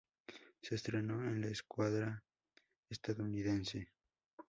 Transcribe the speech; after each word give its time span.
Se 0.63 0.73
entrenó 0.73 1.21
en 1.29 1.41
la 1.41 1.47
escuadra 1.49 2.23
estadounidense. 2.89 3.91